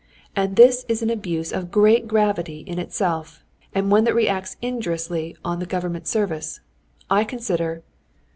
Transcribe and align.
And 0.35 0.55
this 0.55 0.83
is 0.87 1.03
an 1.03 1.11
abuse 1.11 1.51
of 1.53 1.69
great 1.69 2.07
gravity 2.07 2.61
in 2.61 2.79
itself, 2.79 3.43
and 3.71 3.91
one 3.91 4.03
that 4.05 4.15
reacts 4.15 4.57
injuriously 4.59 5.37
on 5.45 5.59
the 5.59 5.67
government 5.67 6.07
service. 6.07 6.59
I 7.07 7.23
consider...." 7.23 7.83